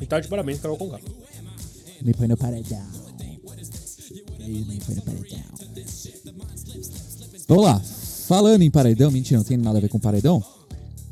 [0.00, 0.98] E tá de parabéns, Carol Conká.
[2.00, 2.86] Me põe no paredão.
[4.38, 5.38] Me põe no paredão.
[7.48, 7.80] Vamos lá.
[8.26, 10.42] Falando em paredão, mentira, não tem nada a ver com paredão.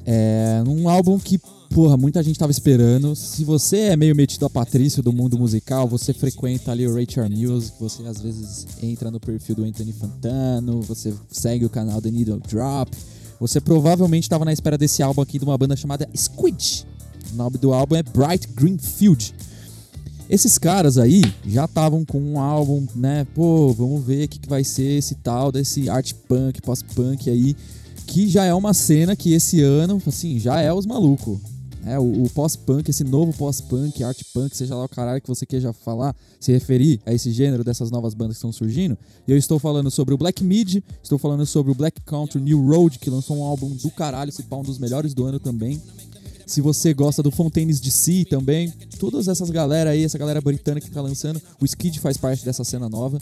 [0.06, 1.38] É um álbum que
[1.76, 3.14] porra, muita gente tava esperando.
[3.14, 7.28] Se você é meio metido a Patrício do mundo musical, você frequenta ali o Rachel
[7.28, 12.10] Music, você às vezes entra no perfil do Anthony Fantano, você segue o canal The
[12.10, 12.90] Needle Drop.
[13.38, 16.86] Você provavelmente estava na espera desse álbum aqui de uma banda chamada Squid.
[17.34, 19.34] O nome do álbum é Bright Green Field.
[20.30, 23.26] Esses caras aí já estavam com um álbum, né?
[23.34, 27.54] Pô, vamos ver o que, que vai ser esse tal desse art punk, pós-punk aí,
[28.06, 31.55] que já é uma cena que esse ano, assim, já é os malucos.
[31.86, 35.46] É, o, o pós-punk, esse novo pós-punk, art punk, seja lá o caralho que você
[35.46, 38.98] queira falar, se referir a esse gênero dessas novas bandas que estão surgindo.
[39.26, 42.66] E eu estou falando sobre o Black Mid, estou falando sobre o Black Country New
[42.66, 45.80] Road, que lançou um álbum do caralho, se pá, um dos melhores do ano também.
[46.44, 50.92] Se você gosta do Fontaines DC também, todas essas galera aí, essa galera britânica que
[50.94, 53.18] tá lançando, o Skid faz parte dessa cena nova.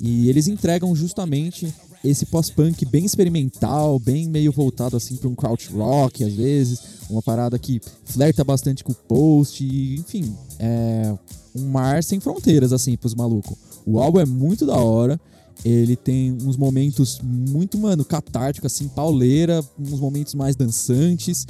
[0.00, 1.72] E eles entregam justamente
[2.06, 7.22] esse pós-punk bem experimental, bem meio voltado assim para um crouch rock às vezes, uma
[7.22, 11.14] parada que flerta bastante com o post, enfim, é
[11.54, 13.56] um mar sem fronteiras assim pros malucos.
[13.86, 15.20] O álbum é muito da hora.
[15.64, 21.46] Ele tem uns momentos muito, mano, catártico, assim, pauleira, uns momentos mais dançantes.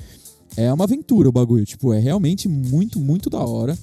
[0.56, 3.76] É uma aventura o bagulho, tipo, é realmente muito, muito da hora.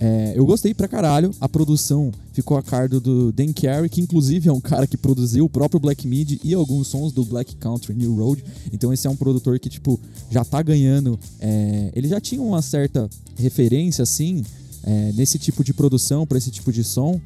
[0.00, 1.32] É, eu gostei pra caralho.
[1.40, 5.44] A produção ficou a cargo do Dan Carey, que inclusive é um cara que produziu
[5.44, 8.44] o próprio Black Mid e alguns sons do Black Country New Road.
[8.72, 9.98] Então esse é um produtor que, tipo,
[10.30, 11.18] já tá ganhando.
[11.40, 14.44] É, ele já tinha uma certa referência, assim,
[14.84, 17.20] é, nesse tipo de produção, para esse tipo de som.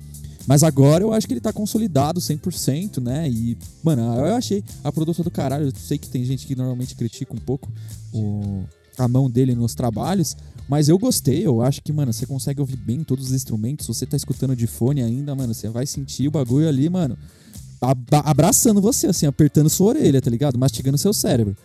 [0.47, 3.29] Mas agora eu acho que ele tá consolidado 100%, né?
[3.29, 5.67] E, mano, eu achei a produção do caralho.
[5.67, 7.71] Eu sei que tem gente que normalmente critica um pouco
[8.13, 8.65] o,
[9.05, 10.37] a mão dele nos trabalhos,
[10.69, 13.87] mas eu gostei, eu acho que, mano, você consegue ouvir bem todos os instrumentos.
[13.87, 17.17] Se você tá escutando de fone ainda, mano, você vai sentir o bagulho ali, mano,
[18.25, 20.59] abraçando você, assim, apertando sua orelha, tá ligado?
[20.59, 21.57] Mastigando seu cérebro.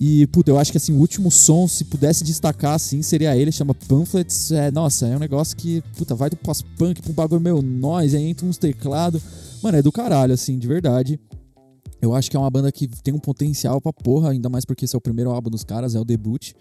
[0.00, 3.52] E, puta, eu acho que, assim, o último som, se pudesse destacar, assim, seria ele,
[3.52, 4.50] chama Pamphlets.
[4.50, 8.12] É, nossa, é um negócio que, puta, vai do pós-punk pra um bagulho meio nós,
[8.12, 9.22] aí entra uns teclados.
[9.62, 11.20] Mano, é do caralho, assim, de verdade.
[12.02, 14.84] Eu acho que é uma banda que tem um potencial pra porra, ainda mais porque
[14.84, 16.52] esse é o primeiro álbum dos caras, é o debut.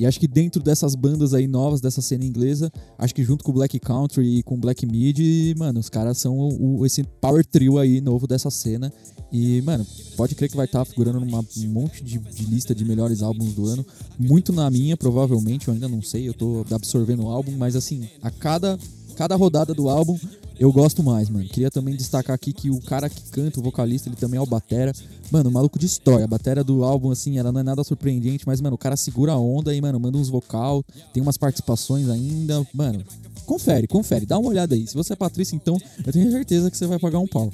[0.00, 3.50] E acho que dentro dessas bandas aí novas, dessa cena inglesa, acho que junto com
[3.50, 7.44] o Black Country e com o Black Mid, mano, os caras são o, esse power
[7.44, 8.92] trio aí novo dessa cena.
[9.32, 9.84] E, mano,
[10.16, 11.26] pode crer que vai estar tá figurando num
[11.68, 13.84] monte de, de, lista de melhores álbuns do ano.
[14.16, 18.08] Muito na minha, provavelmente, eu ainda não sei, eu tô absorvendo o álbum, mas assim,
[18.22, 18.78] a cada,
[19.18, 20.16] cada rodada do álbum
[20.60, 21.44] eu gosto mais, mano.
[21.48, 24.46] Queria também destacar aqui que o cara que canta, o vocalista, ele também é o
[24.46, 24.92] Batera.
[25.30, 26.22] Mano, o maluco destrói.
[26.22, 29.32] A batera do álbum, assim, ela não é nada surpreendente, mas, mano, o cara segura
[29.32, 32.66] a onda aí, mano, manda uns vocal, tem umas participações ainda.
[32.72, 33.04] Mano,
[33.44, 34.86] confere, confere, dá uma olhada aí.
[34.86, 37.52] Se você é Patrícia, então, eu tenho certeza que você vai pagar um pau.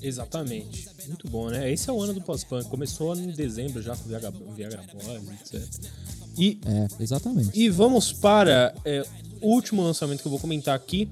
[0.00, 0.88] Exatamente.
[1.08, 1.70] Muito bom, né?
[1.70, 2.68] Esse é o ano do pós-punk.
[2.68, 5.90] Começou em dezembro já com Viagra, Viagra Boys, etc.
[6.36, 7.50] E, é, exatamente.
[7.58, 9.04] E vamos para é,
[9.40, 11.08] o último lançamento que eu vou comentar aqui,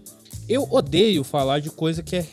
[0.48, 2.26] eu odeio falar de coisa que é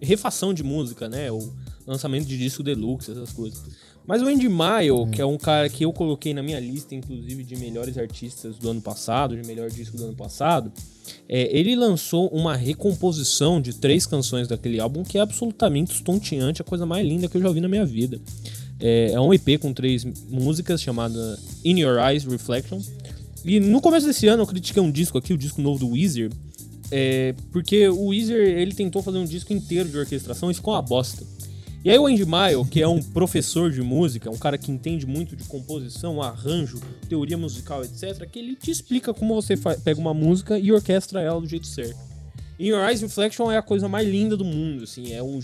[0.00, 1.30] refação de música, né?
[1.30, 1.52] O
[1.86, 3.62] lançamento de disco deluxe, essas coisas.
[4.06, 7.44] Mas o Andy Mile, que é um cara que eu coloquei na minha lista, inclusive,
[7.44, 10.72] de melhores artistas do ano passado, de melhor disco do ano passado,
[11.28, 16.64] é, ele lançou uma recomposição de três canções daquele álbum que é absolutamente estonteante, a
[16.64, 18.20] coisa mais linda que eu já vi na minha vida.
[18.82, 22.80] É, é um EP com três músicas chamada In Your Eyes Reflection.
[23.44, 26.30] E no começo desse ano eu critiquei um disco aqui, o disco novo do Weezer,
[26.90, 30.82] é, porque o Weezer ele tentou fazer um disco inteiro de orquestração e ficou uma
[30.82, 31.24] bosta.
[31.84, 35.06] E aí o Andy Mile, que é um professor de música, um cara que entende
[35.06, 40.14] muito de composição, arranjo, teoria musical, etc., que ele te explica como você pega uma
[40.14, 42.11] música e orquestra ela do jeito certo.
[42.58, 45.40] In Your Eyes Reflection é a coisa mais linda do mundo, assim, é um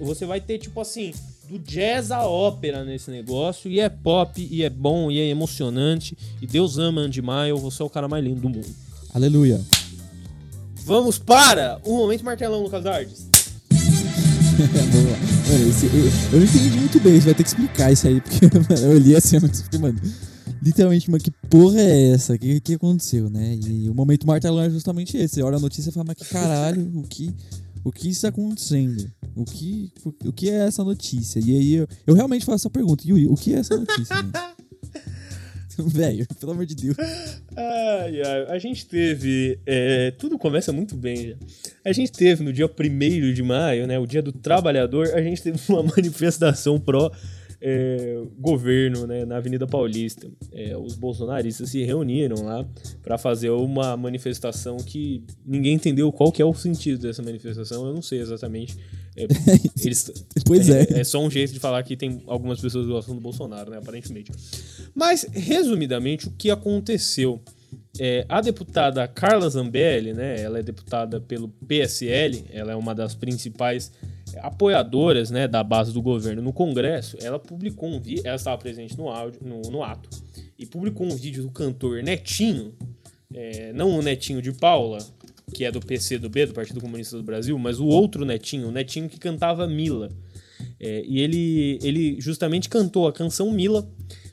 [0.00, 1.12] você vai ter tipo assim,
[1.48, 6.16] do jazz à ópera nesse negócio, e é pop, e é bom, e é emocionante,
[6.40, 8.68] e Deus ama Andy Mile, você é o cara mais lindo do mundo.
[9.14, 9.60] Aleluia.
[10.84, 13.26] Vamos para o momento martelão, Lucas Ardes.
[14.56, 18.20] Mano, esse, eu, eu, não entendi muito bem, você vai ter que explicar isso aí,
[18.20, 20.00] porque mano, eu li assim, eu fiquei, mano,
[20.66, 22.34] literalmente, mano, que porra é essa?
[22.34, 23.56] O que, que aconteceu, né?
[23.64, 25.36] E o momento martelão é justamente esse.
[25.36, 27.32] Você olha a notícia e fala, mas que caralho, o que,
[27.84, 29.08] o que está acontecendo?
[29.36, 29.92] O que,
[30.24, 31.38] o que é essa notícia?
[31.38, 34.16] E aí eu, eu realmente faço essa pergunta, Yuri, o que é essa notícia?
[35.78, 36.96] Velho, pelo amor de Deus.
[37.54, 39.58] Ai, ai, a gente teve.
[39.66, 41.28] É, tudo começa muito bem.
[41.28, 41.36] Já.
[41.84, 43.98] A gente teve no dia 1 de maio, né?
[43.98, 47.12] O dia do trabalhador, a gente teve uma manifestação pró.
[47.60, 50.28] É, governo né, na Avenida Paulista.
[50.52, 52.66] É, os bolsonaristas se reuniram lá
[53.02, 57.86] para fazer uma manifestação que ninguém entendeu qual que é o sentido dessa manifestação.
[57.86, 58.76] Eu não sei exatamente
[59.16, 59.26] é,
[59.82, 60.12] eles,
[60.44, 61.00] pois é, é.
[61.00, 63.78] É só um jeito de falar que tem algumas pessoas que gostam do Bolsonaro, né?
[63.78, 64.30] Aparentemente.
[64.94, 67.40] Mas, resumidamente, o que aconteceu?
[67.98, 70.40] É, a deputada Carla Zambelli, né?
[70.40, 73.90] Ela é deputada pelo PSL, ela é uma das principais
[74.38, 77.16] apoiadoras né, da base do governo no Congresso.
[77.20, 80.08] Ela publicou um vídeo, ela estava presente no, áudio, no, no ato,
[80.58, 82.74] e publicou um vídeo do cantor Netinho,
[83.32, 84.98] é, não o Netinho de Paula,
[85.52, 89.08] que é do PCdoB, do Partido Comunista do Brasil, mas o outro Netinho, o Netinho
[89.08, 90.10] que cantava Mila.
[90.80, 93.88] É, e ele, ele justamente cantou a canção Mila,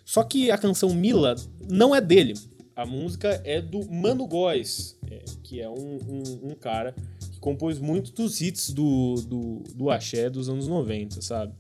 [0.06, 1.36] só que a canção Mila
[1.70, 2.34] não é dele.
[2.76, 6.96] A música é do Mano Góes, é, que é um, um, um, cara
[7.44, 11.52] compôs muitos dos hits do, do, do axé dos anos 90, sabe?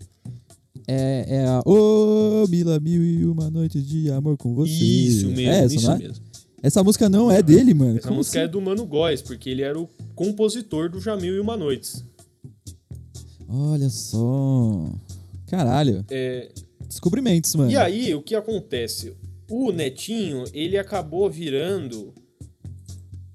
[0.87, 4.71] É, é a Ô oh, Mila, mil e uma noites de amor com você.
[4.71, 5.97] Isso mesmo, é essa, isso é?
[5.97, 6.25] mesmo.
[6.61, 7.97] Essa música não é dele, mano.
[7.97, 8.47] Essa Como música assim?
[8.47, 12.01] é do Mano Góes, porque ele era o compositor do Jamil e Uma Noites.
[13.49, 14.89] Olha só.
[15.47, 16.05] Caralho.
[16.09, 16.49] É...
[16.87, 17.69] Descobrimentos, mano.
[17.69, 19.13] E aí, o que acontece?
[19.49, 22.13] O Netinho, ele acabou virando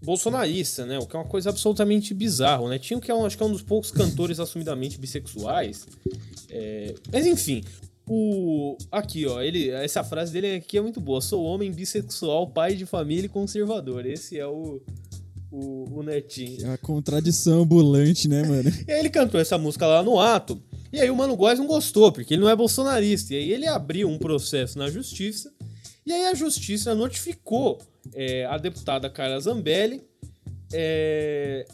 [0.08, 0.98] bolsonarista, né?
[0.98, 2.62] O que é uma coisa absolutamente bizarra.
[2.62, 5.86] O Netinho, que é um, acho que é um dos poucos cantores assumidamente bissexuais.
[6.48, 6.94] É...
[7.12, 7.62] Mas enfim,
[8.08, 8.78] o.
[8.90, 9.42] Aqui, ó.
[9.42, 11.20] Ele, essa frase dele aqui é muito boa.
[11.20, 14.06] Sou homem bissexual, pai de família e conservador.
[14.06, 14.80] Esse é o.
[15.50, 16.62] O, o Netinho.
[16.62, 18.70] É uma contradição ambulante, né, mano?
[18.86, 20.62] e aí ele cantou essa música lá no ato.
[20.92, 23.34] E aí o Mano Góes não gostou, porque ele não é bolsonarista.
[23.34, 25.50] E aí ele abriu um processo na justiça.
[26.08, 27.78] E aí a justiça notificou
[28.14, 30.02] é, a deputada Carla Zambelli
[30.72, 31.66] é,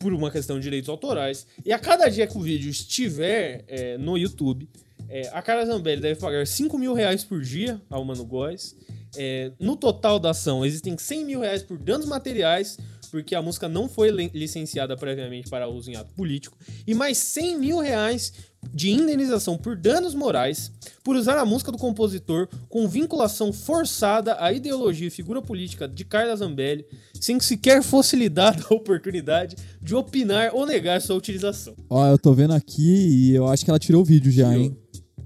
[0.00, 1.46] por uma questão de direitos autorais.
[1.64, 4.68] E a cada dia que o vídeo estiver é, no YouTube,
[5.08, 8.74] é, a Carla Zambelli deve pagar 5 mil reais por dia ao Mano Góes.
[9.16, 12.78] É, no total da ação, existem 100 mil reais por danos materiais,
[13.12, 17.58] porque a música não foi licenciada previamente para uso em ato político, e mais 100
[17.58, 18.32] mil reais
[18.72, 20.70] de indenização por danos morais
[21.02, 26.04] por usar a música do compositor com vinculação forçada à ideologia e figura política de
[26.04, 26.84] Carla Zambelli,
[27.20, 31.74] sem que sequer fosse lhe dada a oportunidade de opinar ou negar sua utilização.
[31.88, 34.76] Ó, eu tô vendo aqui e eu acho que ela tirou o vídeo já, hein?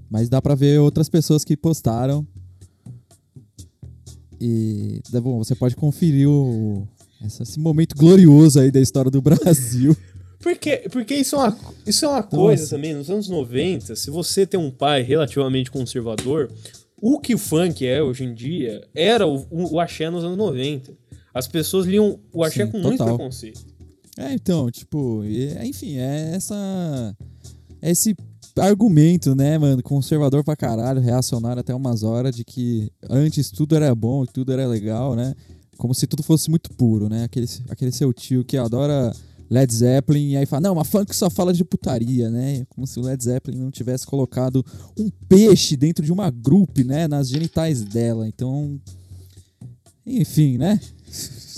[0.09, 2.25] Mas dá pra ver outras pessoas que postaram.
[4.39, 6.87] E, bom, você pode conferir o,
[7.25, 9.95] esse momento glorioso aí da história do Brasil.
[10.43, 14.45] Porque, porque isso é uma, isso é uma coisa também, nos anos 90, se você
[14.45, 16.51] tem um pai relativamente conservador,
[17.01, 20.37] o que o funk é hoje em dia era o, o, o axé nos anos
[20.37, 20.91] 90.
[21.33, 22.89] As pessoas liam o axé Sim, com total.
[22.89, 23.65] muito preconceito.
[24.17, 25.23] É, então, tipo,
[25.63, 27.15] enfim, é essa.
[27.81, 28.13] É esse
[28.57, 33.95] argumento, né, mano, conservador pra caralho, reacionário até umas horas de que antes tudo era
[33.95, 35.33] bom, tudo era legal, né?
[35.77, 37.23] Como se tudo fosse muito puro, né?
[37.23, 39.11] Aquele, aquele seu tio que adora
[39.49, 42.65] Led Zeppelin e aí fala, não, mas funk só fala de putaria, né?
[42.69, 44.65] Como se o Led Zeppelin não tivesse colocado
[44.97, 48.27] um peixe dentro de uma grupo, né, nas genitais dela.
[48.27, 48.79] Então,
[50.05, 50.79] enfim, né?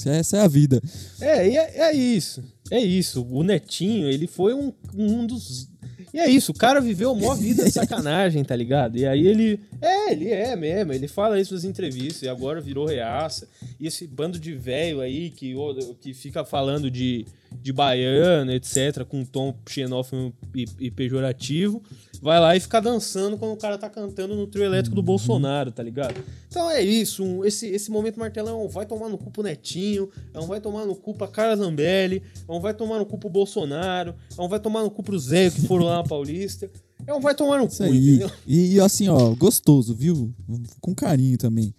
[0.06, 0.82] Essa é a vida.
[1.19, 2.43] É, é, é isso.
[2.69, 3.26] É isso.
[3.30, 5.67] O Netinho, ele foi um, um dos
[6.13, 8.98] E é isso, o cara viveu a maior vida de sacanagem, tá ligado?
[8.98, 9.60] E aí ele.
[9.82, 13.48] É, ele é mesmo, ele fala isso nas entrevistas e agora virou reaça.
[13.80, 15.56] E esse bando de velho aí que,
[16.02, 17.26] que fica falando de,
[17.62, 21.81] de baiano, etc., com um tom xenófobo e, e, pejorativo,
[22.21, 25.05] vai lá e fica dançando quando o cara tá cantando no trio elétrico do uhum.
[25.05, 26.15] Bolsonaro, tá ligado?
[26.47, 29.43] Então é isso, um, esse, esse momento martelão é um vai tomar no cu pro
[29.43, 33.05] Netinho, é um vai tomar no cu pra Carla Zambelli, é um vai tomar no
[33.05, 36.03] cu pro Bolsonaro, é um vai tomar no cu pro Zé que foram lá na
[36.03, 36.69] Paulista.
[37.08, 38.25] É um vai tomar no cu, aí.
[38.47, 40.34] E, e assim, ó, gostoso, viu?
[40.81, 41.73] Com carinho também.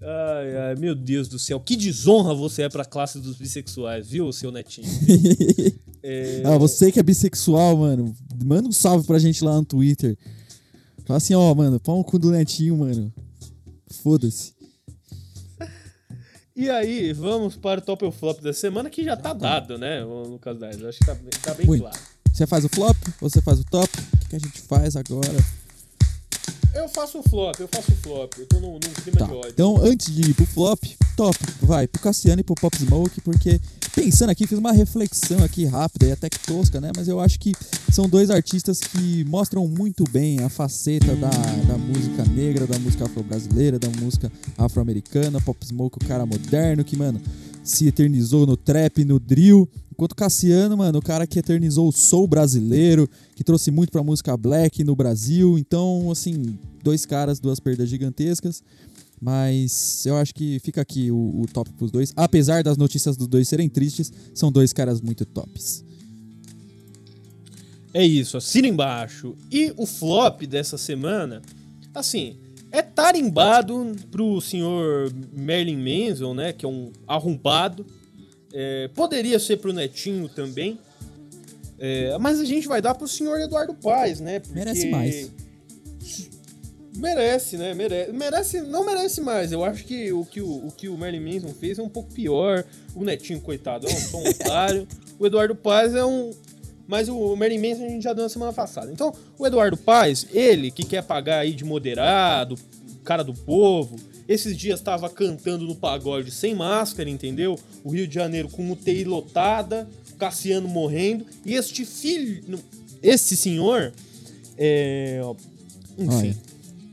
[0.00, 1.58] Ai, ai, meu Deus do céu.
[1.58, 4.86] Que desonra você é pra classe dos bissexuais, viu, seu netinho?
[6.02, 6.42] é...
[6.44, 10.16] Ah, você que é bissexual, mano, manda um salve pra gente lá no Twitter.
[11.04, 13.12] Fala assim, ó, mano, pau no cu do netinho, mano.
[14.02, 14.52] Foda-se.
[16.54, 20.02] E aí, vamos para o top ou flop da semana, que já tá dado, né,
[20.02, 20.82] Lucas Dais?
[20.84, 21.82] Acho que tá, tá bem Muito.
[21.82, 21.98] claro.
[22.32, 23.88] Você faz o flop ou você faz o top?
[23.88, 25.36] O que, que a gente faz agora?
[26.78, 28.32] Eu faço o flop, eu faço o flop.
[28.38, 29.26] Eu tô num, num clima tá.
[29.26, 29.50] de ódio.
[29.50, 30.78] Então, antes de ir pro flop,
[31.16, 33.60] top, vai pro Cassiano e pro Pop Smoke, porque
[33.96, 36.92] pensando aqui, fiz uma reflexão aqui rápida e até que tosca, né?
[36.96, 37.52] Mas eu acho que
[37.90, 43.06] são dois artistas que mostram muito bem a faceta da, da música negra, da música
[43.06, 45.40] afro-brasileira, da música afro-americana.
[45.40, 47.20] Pop Smoke, o cara moderno que, mano,
[47.64, 49.68] se eternizou no trap, no drill.
[49.98, 54.36] Enquanto Cassiano, mano, o cara que eternizou o soul brasileiro, que trouxe muito pra música
[54.36, 55.58] black no Brasil.
[55.58, 58.62] Então, assim, dois caras, duas perdas gigantescas.
[59.20, 62.12] Mas eu acho que fica aqui o, o top pros dois.
[62.14, 65.84] Apesar das notícias dos dois serem tristes, são dois caras muito tops.
[67.92, 69.34] É isso, assina embaixo.
[69.50, 71.42] E o flop dessa semana,
[71.92, 72.36] assim,
[72.70, 76.52] é tarimbado pro senhor Merlin Manson, né?
[76.52, 77.84] Que é um arrombado.
[78.52, 80.78] É, poderia ser pro Netinho também.
[81.78, 84.40] É, mas a gente vai dar pro senhor Eduardo Paes, né?
[84.40, 84.54] Porque...
[84.54, 85.30] Merece mais.
[86.96, 87.74] Merece, né?
[87.74, 89.52] Merece, merece, não merece mais.
[89.52, 92.12] Eu acho que o que o, o, que o Merlin Manson fez é um pouco
[92.12, 92.64] pior.
[92.94, 94.88] O Netinho, coitado, é um, só um otário.
[95.18, 96.32] O Eduardo Paes é um.
[96.88, 98.90] Mas o Merlin Manson a gente já deu na semana passada.
[98.90, 102.56] Então, o Eduardo Paes, ele que quer pagar aí de moderado,
[103.04, 103.94] cara do povo,
[104.28, 107.58] esses dias estava cantando no pagode sem máscara, entendeu?
[107.82, 109.88] O Rio de Janeiro com UTI lotada,
[110.18, 111.24] Cassiano morrendo.
[111.46, 112.58] E este filho.
[113.02, 113.92] Esse senhor.
[114.56, 115.20] É,
[115.96, 116.36] enfim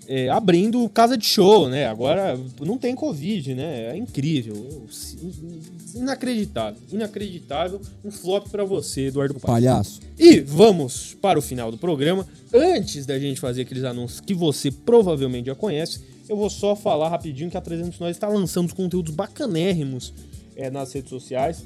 [0.07, 1.87] é, abrindo casa de show, né?
[1.87, 3.93] Agora não tem Covid, né?
[3.93, 4.85] É incrível.
[5.95, 6.81] Inacreditável.
[6.91, 7.81] Inacreditável.
[8.03, 9.43] Um flop para você, Eduardo Paz.
[9.43, 10.01] Palhaço.
[10.19, 12.27] E vamos para o final do programa.
[12.53, 17.09] Antes da gente fazer aqueles anúncios que você provavelmente já conhece, eu vou só falar
[17.09, 20.13] rapidinho que a 300 Nós está lançando conteúdos bacanérrimos
[20.55, 21.63] é, nas redes sociais.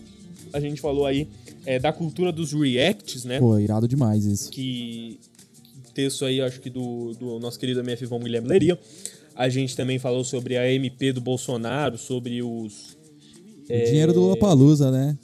[0.54, 1.28] A gente falou aí
[1.66, 3.40] é, da cultura dos reacts, né?
[3.40, 4.50] Pô, irado demais isso.
[4.52, 5.20] Que
[5.94, 8.80] texto aí, acho que do, do nosso querido MF Von Guilherme Leria.
[9.36, 12.98] A gente também falou sobre a MP do Bolsonaro, sobre os.
[13.70, 15.18] O é, dinheiro do Lollapalooza, né?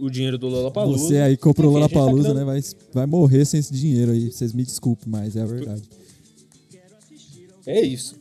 [0.00, 1.06] O dinheiro do Lollapalooza.
[1.06, 2.44] Você aí comprou o Lollapalooza, tá né?
[2.44, 2.60] Vai,
[2.92, 4.32] vai morrer sem esse dinheiro aí.
[4.32, 5.82] Vocês me desculpem, mas é a verdade.
[7.66, 8.14] É isso.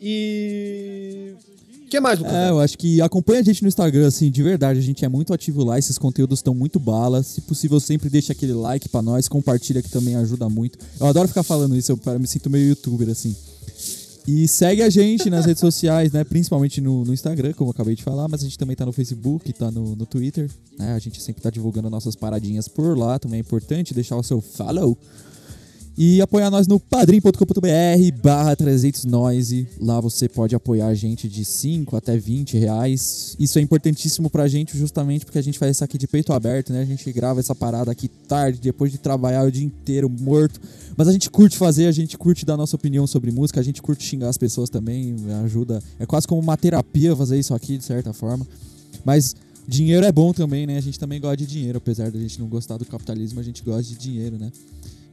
[0.00, 1.34] E
[1.94, 2.34] que mais, Lucas?
[2.34, 4.80] É, eu acho que acompanha a gente no Instagram, assim, de verdade.
[4.80, 7.24] A gente é muito ativo lá, esses conteúdos estão muito balas.
[7.26, 10.76] Se possível, sempre deixa aquele like pra nós, compartilha que também ajuda muito.
[10.98, 13.36] Eu adoro ficar falando isso, eu me sinto meio youtuber, assim.
[14.26, 16.24] E segue a gente nas redes sociais, né?
[16.24, 18.92] Principalmente no, no, Instagram, como eu acabei de falar, mas a gente também tá no
[18.92, 20.50] Facebook, tá no, no Twitter.
[20.78, 20.94] Né?
[20.94, 24.40] A gente sempre tá divulgando nossas paradinhas por lá, também é importante deixar o seu
[24.40, 24.96] follow
[25.96, 29.68] e apoiar nós no padrim.com.br barra 300 Noise.
[29.80, 33.36] Lá você pode apoiar a gente de 5 até 20 reais.
[33.38, 36.72] Isso é importantíssimo pra gente justamente porque a gente faz isso aqui de peito aberto,
[36.72, 36.82] né?
[36.82, 40.60] A gente grava essa parada aqui tarde, depois de trabalhar o dia inteiro morto.
[40.96, 43.80] Mas a gente curte fazer, a gente curte dar nossa opinião sobre música, a gente
[43.80, 45.82] curte xingar as pessoas também, ajuda.
[45.98, 48.46] É quase como uma terapia fazer isso aqui, de certa forma.
[49.04, 49.34] Mas
[49.66, 50.76] dinheiro é bom também, né?
[50.76, 53.62] A gente também gosta de dinheiro, apesar da gente não gostar do capitalismo, a gente
[53.62, 54.50] gosta de dinheiro, né?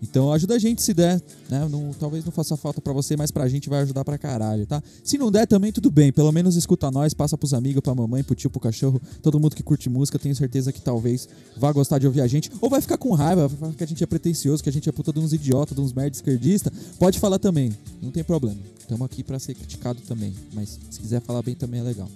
[0.02, 1.68] Então ajuda a gente se der, né?
[1.70, 4.82] Não, talvez não faça falta para você, mas pra gente vai ajudar pra caralho, tá?
[5.04, 6.12] Se não der também, tudo bem.
[6.12, 9.56] Pelo menos escuta nós, passa pros amigos, pra mamãe, pro tio, pro cachorro, todo mundo
[9.56, 12.52] que curte música, tenho certeza que talvez vá gostar de ouvir a gente.
[12.60, 14.90] Ou vai ficar com raiva, vai falar que a gente é pretencioso, que a gente
[14.90, 16.74] é puta de uns idiotas, de uns merda esquerdista.
[16.98, 17.72] Pode falar também,
[18.02, 18.60] não tem problema.
[18.80, 20.34] Estamos aqui para ser criticado também.
[20.54, 22.10] Mas se quiser falar bem também é legal.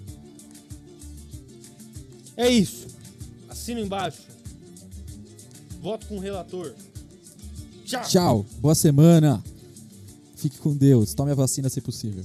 [2.35, 2.87] É isso.
[3.47, 4.23] Assina embaixo.
[5.81, 6.73] Voto com o relator.
[7.85, 8.01] Tchau.
[8.03, 8.45] Tchau.
[8.59, 9.43] Boa semana.
[10.35, 11.13] Fique com Deus.
[11.13, 12.23] Tome a vacina se possível.